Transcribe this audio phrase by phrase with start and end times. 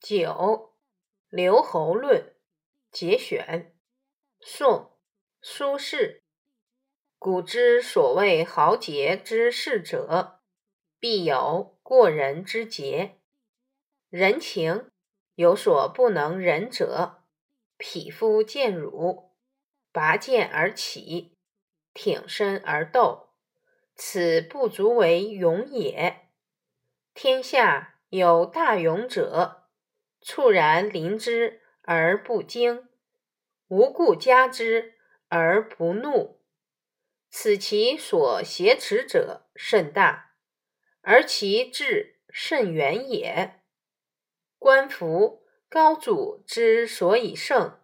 [0.00, 0.76] 九，
[1.28, 2.36] 留侯论
[2.92, 3.74] 节选，
[4.40, 4.96] 宋，
[5.42, 6.20] 苏轼。
[7.18, 10.40] 古之所谓豪杰之士者，
[11.00, 13.18] 必有过人之节。
[14.08, 14.92] 人情
[15.34, 17.24] 有所不能忍者，
[17.76, 19.32] 匹夫见辱，
[19.90, 21.36] 拔剑而起，
[21.92, 23.30] 挺身而斗，
[23.96, 26.28] 此不足为勇也。
[27.14, 29.57] 天下有大勇者。
[30.20, 32.88] 猝然临之而不惊，
[33.68, 34.94] 无故加之
[35.28, 36.42] 而不怒，
[37.30, 40.34] 此其所挟持者甚大，
[41.00, 43.62] 而其志甚远也。
[44.58, 47.80] 观夫高祖之所以胜，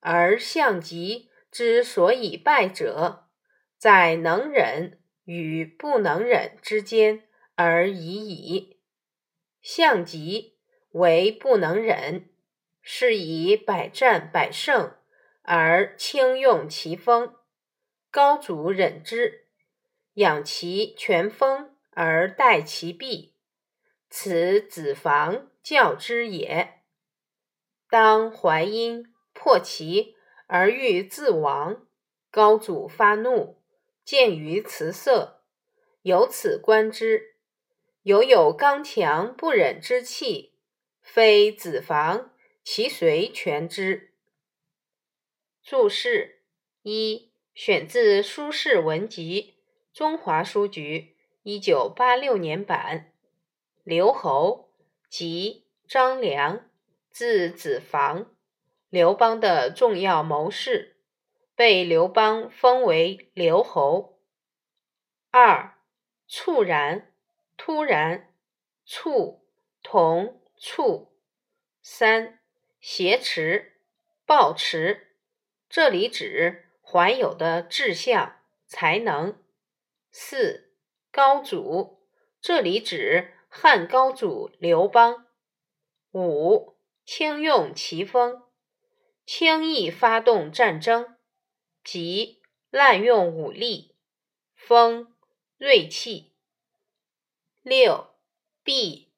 [0.00, 3.28] 而项籍之所以败者，
[3.76, 8.80] 在能忍与不能忍之间而已矣。
[9.60, 10.53] 项籍。
[10.94, 12.28] 为不能忍，
[12.80, 14.94] 是以百战百胜
[15.42, 17.34] 而轻用其锋；
[18.12, 19.48] 高祖忍之，
[20.14, 23.34] 养其全锋而待其弊，
[24.08, 26.82] 此子房教之也。
[27.90, 30.14] 当淮阴破其
[30.46, 31.88] 而欲自亡，
[32.30, 33.60] 高祖发怒，
[34.04, 35.42] 见于辞色，
[36.02, 37.34] 由此观之，
[38.02, 40.53] 犹有刚强不忍之气。
[41.04, 42.32] 非子房，
[42.64, 44.14] 其谁全之。
[45.62, 46.40] 注释
[46.82, 49.54] 一：选自《苏轼文集》，
[49.96, 53.12] 中华书局一九八六年版。
[53.84, 54.70] 刘侯，
[55.10, 56.68] 即张良，
[57.10, 58.34] 字子房，
[58.88, 60.96] 刘邦的重要谋士，
[61.54, 64.18] 被刘邦封为刘侯。
[65.30, 65.78] 二：
[66.26, 67.12] 猝然，
[67.58, 68.32] 突然，
[68.86, 69.42] 猝，
[69.82, 70.40] 同。
[70.58, 71.12] 处
[71.82, 72.40] 三
[72.80, 73.80] 挟持
[74.26, 75.16] 抱持，
[75.68, 79.42] 这里指怀有的志向才能。
[80.10, 80.72] 四
[81.10, 82.06] 高祖，
[82.40, 85.26] 这里指汉高祖刘邦。
[86.12, 88.42] 五轻用其锋，
[89.26, 91.16] 轻易发动战争，
[91.82, 92.40] 即
[92.70, 93.96] 滥用武力。
[94.54, 95.14] 锋
[95.58, 96.32] 锐气。
[97.62, 98.14] 六
[98.62, 99.12] 弊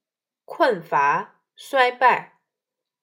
[0.44, 1.35] 困乏。
[1.58, 2.38] 衰败。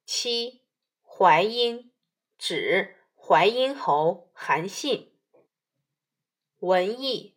[0.05, 0.61] 七，
[1.01, 1.91] 淮阴
[2.37, 5.11] 指淮阴侯韩信。
[6.59, 7.35] 文艺，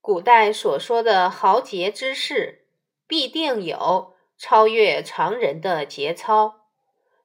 [0.00, 2.68] 古代所说的豪杰之士，
[3.08, 6.68] 必定有超越常人的节操。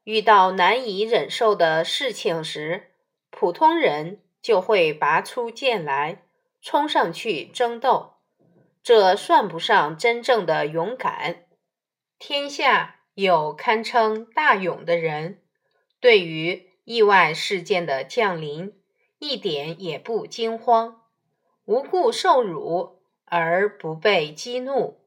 [0.03, 2.95] 遇到难以忍受的事情时，
[3.29, 6.23] 普通人就会拔出剑来，
[6.63, 8.15] 冲上去争斗。
[8.81, 11.45] 这算不上真正的勇敢。
[12.17, 12.95] 天下。
[13.21, 15.41] 有堪称大勇的人，
[15.99, 18.73] 对于意外事件的降临，
[19.17, 21.01] 一点也不惊慌，
[21.65, 25.01] 无故受辱而不被激怒，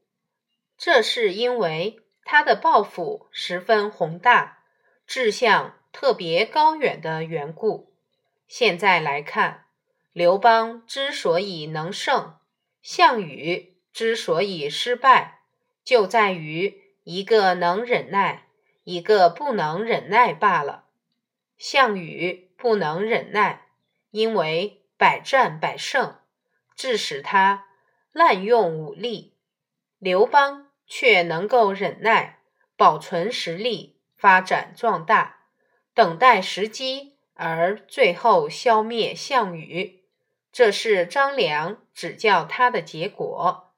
[0.76, 4.64] 这是因为他的抱负十分宏大，
[5.06, 7.94] 志向特别高远的缘故。
[8.46, 9.64] 现在来看，
[10.12, 12.34] 刘邦之所以能胜，
[12.82, 15.40] 项羽之所以失败，
[15.82, 16.81] 就在于。
[17.04, 18.46] 一个能忍耐，
[18.84, 20.84] 一个不能忍耐罢了。
[21.58, 23.66] 项羽不能忍耐，
[24.10, 26.16] 因为百战百胜，
[26.76, 27.66] 致使他
[28.12, 29.34] 滥用武力；
[29.98, 32.38] 刘邦却能够忍耐，
[32.76, 35.46] 保存实力，发展壮大，
[35.94, 40.04] 等待时机，而最后消灭项羽。
[40.52, 43.74] 这是张良指教他的结果。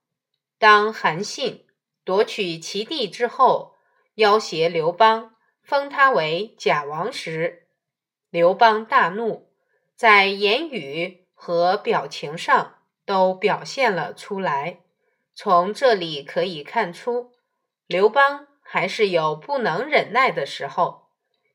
[0.58, 1.62] 当韩信。
[2.04, 3.76] 夺取齐地之后，
[4.14, 7.66] 要挟刘邦封他为假王时，
[8.28, 9.50] 刘邦大怒，
[9.96, 14.80] 在言语和表情上都表现了出来。
[15.34, 17.32] 从这里可以看出，
[17.86, 21.08] 刘邦还是有不能忍耐的时候。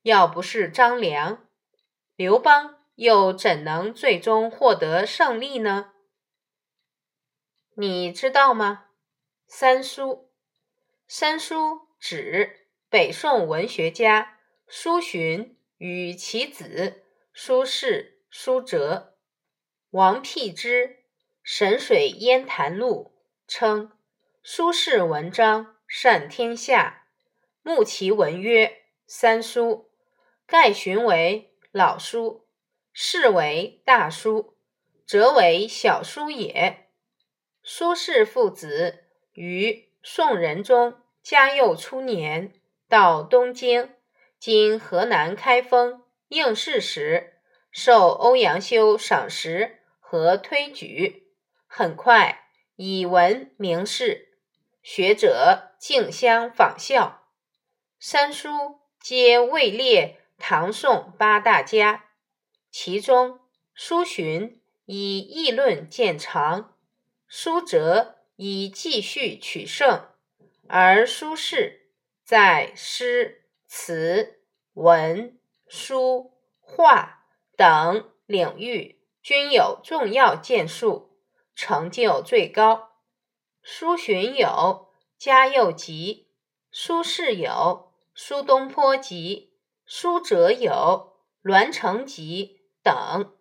[0.03, 1.45] 要不是张良，
[2.15, 5.91] 刘邦又怎能最终获得胜利呢？
[7.75, 8.85] 你知道吗？
[9.47, 10.28] 三叔。
[11.11, 17.01] 三苏指北宋文学家苏洵与其子
[17.33, 19.15] 苏轼、苏辙。
[19.89, 20.87] 王辟之
[21.41, 23.15] 《神水烟潭录》
[23.51, 23.91] 称
[24.43, 27.07] ：“苏轼文章善天下，
[27.63, 29.89] 慕其文曰三苏，
[30.45, 32.45] 盖寻为老苏，
[32.93, 34.55] 轼为大苏，
[35.07, 36.85] 则为小苏也。”
[37.65, 42.53] 苏轼父子于宋仁宗嘉佑初年
[42.87, 43.95] 到东京
[44.39, 47.33] （今河南开封）应试时，
[47.69, 51.27] 受欧阳修赏识和推举，
[51.67, 52.45] 很快
[52.77, 54.39] 以文名士，
[54.81, 57.27] 学者竞相仿效。
[57.99, 62.05] 三书皆位列唐宋八大家，
[62.71, 63.41] 其中
[63.75, 66.77] 苏洵以议论见长，
[67.27, 70.07] 苏辙以继续取胜，
[70.69, 71.73] 而苏轼
[72.23, 74.39] 在诗词
[74.75, 75.37] 文
[75.67, 76.31] 书
[76.61, 77.25] 画
[77.57, 81.19] 等领域均有重要建树，
[81.53, 82.91] 成就最高。
[83.61, 84.47] 苏洵有
[85.17, 86.29] 《嘉佑集》，
[86.71, 87.49] 苏轼有
[88.15, 89.51] 《苏东坡集》，
[89.85, 90.71] 苏辙有
[91.41, 93.33] 《栾城集》等。